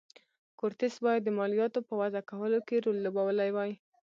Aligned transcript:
کورتس 0.59 0.93
باید 1.05 1.21
د 1.23 1.29
مالیاتو 1.39 1.79
په 1.87 1.93
وضعه 2.01 2.27
کولو 2.29 2.59
کې 2.67 2.83
رول 2.85 2.97
لوبولی 3.05 3.49
وای. 3.53 3.71